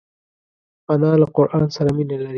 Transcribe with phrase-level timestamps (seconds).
[0.93, 2.29] انا له قران سره مینه لري